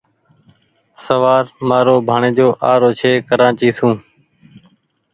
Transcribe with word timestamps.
شوآر 1.03 1.43
مآرو 1.67 1.95
ڀآڻيجو 2.07 2.47
آ 2.71 2.73
رو 2.81 2.89
ڇي 2.99 3.11
ڪرآچي 3.27 3.69
سون 3.77 3.95